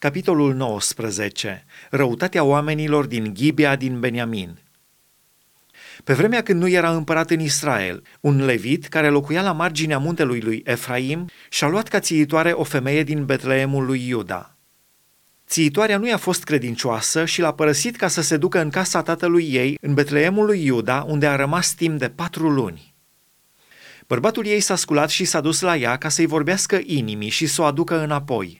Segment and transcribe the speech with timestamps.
[0.00, 1.64] Capitolul 19.
[1.90, 4.58] Răutatea oamenilor din Ghibea din Beniamin.
[6.04, 10.40] Pe vremea când nu era împărat în Israel, un levit care locuia la marginea muntelui
[10.40, 14.56] lui Efraim și-a luat ca țiitoare o femeie din Betleemul lui Iuda.
[15.46, 19.52] Țiitoarea nu i-a fost credincioasă și l-a părăsit ca să se ducă în casa tatălui
[19.52, 22.94] ei, în Betleemul lui Iuda, unde a rămas timp de patru luni.
[24.06, 27.62] Bărbatul ei s-a sculat și s-a dus la ea ca să-i vorbească inimii și să
[27.62, 28.59] o aducă înapoi.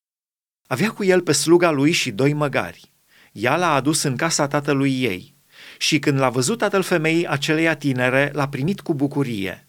[0.73, 2.93] Avea cu el pe sluga lui și doi măgari.
[3.33, 5.35] Ea l-a adus în casa tatălui ei
[5.79, 9.69] și când l-a văzut tatăl femeii aceleia tinere, l-a primit cu bucurie.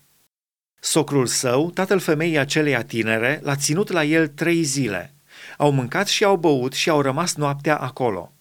[0.80, 5.14] Socrul său, tatăl femeii aceleia tinere, l-a ținut la el trei zile.
[5.58, 8.34] Au mâncat și au băut și au rămas noaptea acolo.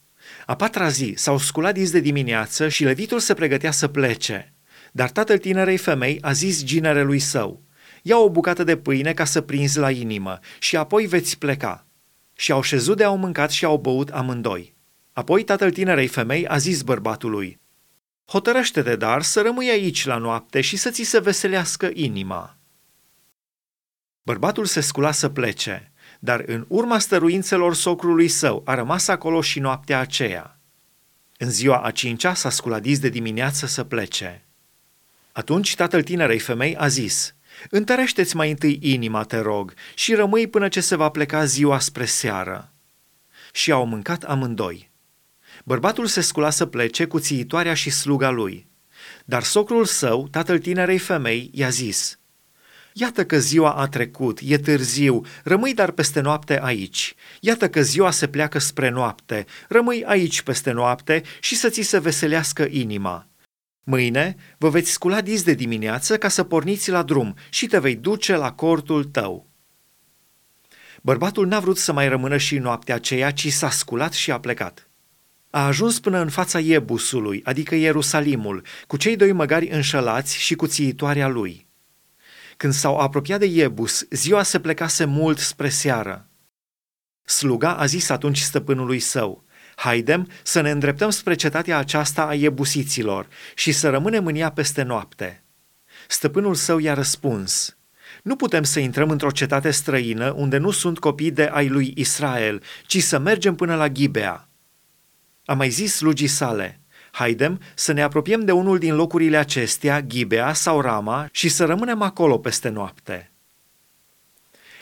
[0.47, 4.55] A patra zi s-au sculat dis de dimineață și levitul se pregătea să plece.
[4.93, 7.63] Dar tatăl tinerei femei a zis ginerelui său,
[8.03, 11.85] ia o bucată de pâine ca să prinzi la inimă și apoi veți pleca
[12.41, 14.75] și au șezut de au mâncat și au băut amândoi.
[15.13, 17.61] Apoi tatăl tinerei femei a zis bărbatului,
[18.25, 22.57] Hotărăște-te, dar, să rămâi aici la noapte și să ți se veselească inima.
[24.23, 29.59] Bărbatul se scula să plece, dar în urma stăruințelor socrului său a rămas acolo și
[29.59, 30.61] noaptea aceea.
[31.39, 34.47] În ziua a cincea s-a sculat de dimineață să plece.
[35.33, 37.35] Atunci tatăl tinerei femei a zis,
[37.71, 42.05] Întărește-ți mai întâi inima, te rog, și rămâi până ce se va pleca ziua spre
[42.05, 42.73] seară.
[43.53, 44.91] Și au mâncat amândoi.
[45.65, 48.69] Bărbatul se scula să plece cu țiitoarea și sluga lui.
[49.25, 52.19] Dar socrul său, tatăl tinerei femei, i-a zis,
[52.93, 57.15] Iată că ziua a trecut, e târziu, rămâi dar peste noapte aici.
[57.41, 61.99] Iată că ziua se pleacă spre noapte, rămâi aici peste noapte și să ți se
[61.99, 63.30] veselească inima.
[63.91, 67.97] Mâine vă veți scula dis de dimineață ca să porniți la drum și te vei
[67.97, 69.49] duce la cortul tău.
[71.03, 74.91] Bărbatul n-a vrut să mai rămână și noaptea aceea, ci s-a sculat și a plecat.
[75.51, 80.67] A ajuns până în fața Iebusului, adică Ierusalimul, cu cei doi măgari înșelați și cu
[80.67, 81.69] țiitoarea lui.
[82.57, 86.29] Când s-au apropiat de Iebus, ziua se plecase mult spre seară.
[87.25, 89.45] Sluga a zis atunci stăpânului său,
[89.81, 94.83] Haidem să ne îndreptăm spre cetatea aceasta a iebusiților și să rămânem în ea peste
[94.83, 95.45] noapte.
[96.09, 97.77] Stăpânul său i-a răspuns,
[98.23, 102.63] nu putem să intrăm într-o cetate străină unde nu sunt copii de ai lui Israel,
[102.87, 104.49] ci să mergem până la Ghibea.
[105.45, 106.81] A mai zis slugii sale,
[107.11, 112.03] haidem să ne apropiem de unul din locurile acestea, Ghibea sau Rama, și să rămânem
[112.03, 113.33] acolo peste noapte.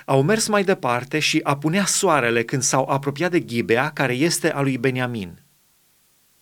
[0.09, 4.61] Au mers mai departe și apunea soarele când s-au apropiat de Ghibea, care este a
[4.61, 5.43] lui Beniamin.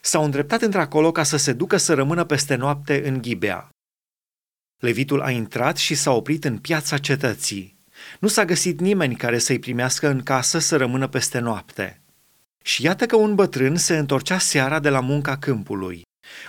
[0.00, 3.69] S-au îndreptat într-acolo ca să se ducă să rămână peste noapte în Ghibea.
[4.78, 7.78] Levitul a intrat și s-a oprit în piața cetății.
[8.21, 12.00] Nu s-a găsit nimeni care să-i primească în casă să rămână peste noapte.
[12.65, 16.03] Și iată că un bătrân se întorcea seara de la munca câmpului.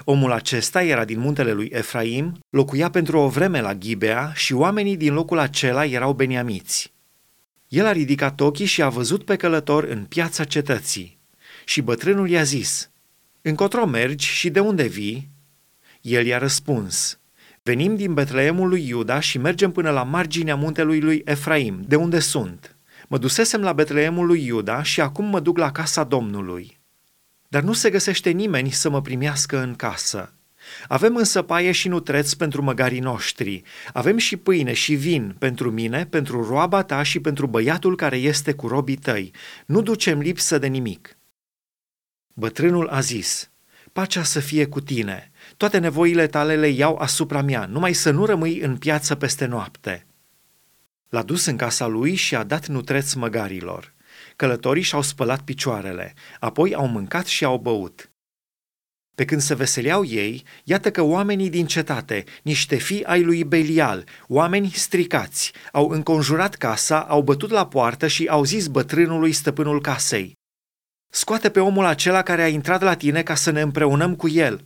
[0.03, 4.97] Omul acesta era din muntele lui Efraim, locuia pentru o vreme la Ghibea și oamenii
[4.97, 6.95] din locul acela erau beniamiți.
[7.67, 11.17] El a ridicat ochii și a văzut pe călător în piața cetății.
[11.65, 12.89] Și bătrânul i-a zis,
[13.41, 15.29] Încotro mergi și de unde vii?
[16.01, 17.19] El i-a răspuns,
[17.63, 22.19] Venim din Betleemul lui Iuda și mergem până la marginea muntelui lui Efraim, de unde
[22.19, 22.75] sunt.
[23.07, 26.79] Mă dusesem la Betleemul lui Iuda și acum mă duc la casa Domnului.
[27.47, 30.33] Dar nu se găsește nimeni să mă primească în casă.
[30.87, 33.61] Avem însă paie și nutreț pentru măgarii noștri.
[33.93, 38.53] Avem și pâine și vin pentru mine, pentru roaba ta și pentru băiatul care este
[38.53, 39.31] cu robii tăi.
[39.65, 41.17] Nu ducem lipsă de nimic.
[42.33, 43.49] Bătrânul a zis,
[43.93, 45.31] pacea să fie cu tine.
[45.57, 50.05] Toate nevoile tale le iau asupra mea, numai să nu rămâi în piață peste noapte.
[51.09, 53.93] L-a dus în casa lui și a dat nutreț măgarilor.
[54.35, 58.11] Călătorii și-au spălat picioarele, apoi au mâncat și au băut.
[59.17, 64.03] Pe când se veseleau ei, iată că oamenii din cetate, niște fii ai lui Belial,
[64.27, 70.33] oameni stricați, au înconjurat casa, au bătut la poartă și au zis bătrânului stăpânul casei,
[71.09, 74.65] Scoate pe omul acela care a intrat la tine ca să ne împreunăm cu el.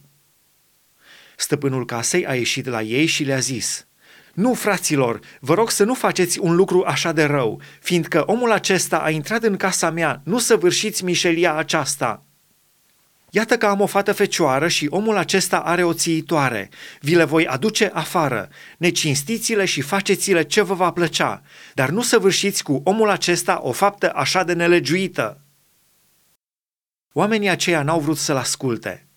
[1.38, 3.88] Stăpânul casei a ieșit la ei și le-a zis,
[4.34, 8.98] Nu, fraților, vă rog să nu faceți un lucru așa de rău, fiindcă omul acesta
[8.98, 12.26] a intrat în casa mea, nu să vârșiți mișelia aceasta.”
[13.34, 16.70] Iată că am o fată fecioară și omul acesta are o țiitoare.
[17.00, 18.50] Vi le voi aduce afară.
[18.78, 21.42] Necinstiți-le și faceți-le ce vă va plăcea,
[21.74, 25.42] dar nu să vârșiți cu omul acesta o faptă așa de nelegiuită.
[27.14, 29.08] Oamenii aceia n-au vrut să-l asculte.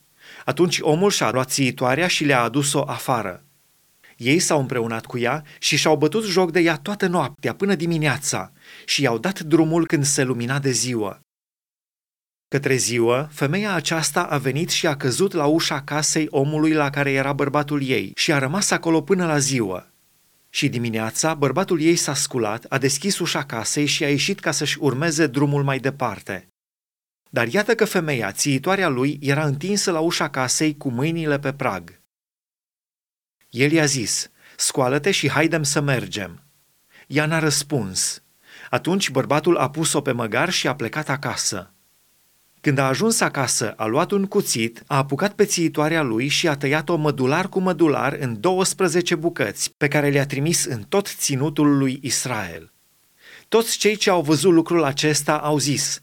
[0.44, 3.44] Atunci omul și-a luat țiitoarea și le-a adus-o afară.
[4.16, 8.52] Ei s-au împreunat cu ea și și-au bătut joc de ea toată noaptea până dimineața
[8.84, 11.23] și i-au dat drumul când se lumina de ziua.
[12.54, 17.12] Către ziua, femeia aceasta a venit și a căzut la ușa casei omului la care
[17.12, 19.86] era bărbatul ei și a rămas acolo până la ziua.
[20.50, 24.78] Și dimineața, bărbatul ei s-a sculat, a deschis ușa casei și a ieșit ca să-și
[24.80, 26.48] urmeze drumul mai departe.
[27.30, 32.00] Dar iată că femeia, țiitoarea lui, era întinsă la ușa casei cu mâinile pe prag.
[33.50, 36.42] El i-a zis, scoală-te și haidem să mergem.
[37.06, 38.22] Ea n-a răspuns.
[38.70, 41.73] Atunci bărbatul a pus-o pe măgar și a plecat acasă.
[42.64, 46.56] Când a ajuns acasă, a luat un cuțit, a apucat pe țiitoarea lui și a
[46.56, 51.98] tăiat-o mădular cu mădular în 12 bucăți, pe care le-a trimis în tot ținutul lui
[52.02, 52.72] Israel.
[53.48, 56.00] Toți cei ce au văzut lucrul acesta au zis,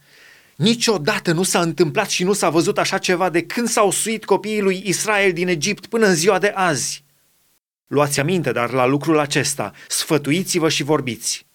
[0.56, 4.62] Niciodată nu s-a întâmplat și nu s-a văzut așa ceva de când s-au suit copiii
[4.62, 7.04] lui Israel din Egipt până în ziua de azi.
[7.88, 11.46] Luați aminte, dar la lucrul acesta, sfătuiți-vă și vorbiți.